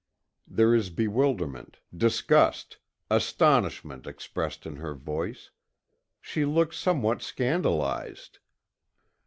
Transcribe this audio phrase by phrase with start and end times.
[0.47, 2.79] There is bewilderment, disgust,
[3.11, 5.51] astonishment expressed in her voice.
[6.19, 8.39] She looks somewhat scandalized.